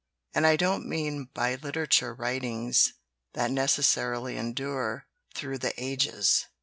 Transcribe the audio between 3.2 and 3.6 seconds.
that